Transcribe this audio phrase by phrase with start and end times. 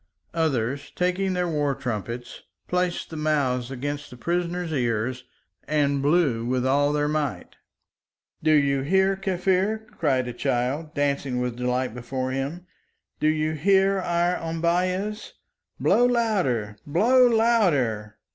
[0.33, 5.25] Others, taking their war trumpets, placed the mouths against the prisoner's ears
[5.67, 7.57] and blew with all their might.
[8.41, 12.65] "Do you hear, Kaffir?" cried a child, dancing with delight before him.
[13.19, 15.33] "Do you hear our ombeyehs?
[15.79, 16.77] Blow louder!
[16.87, 18.17] Blow louder!"